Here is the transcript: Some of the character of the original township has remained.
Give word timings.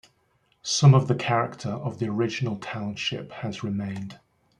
Some 0.63 0.95
of 0.95 1.07
the 1.07 1.13
character 1.13 1.69
of 1.69 1.99
the 1.99 2.07
original 2.09 2.55
township 2.55 3.31
has 3.33 3.63
remained. 3.63 4.19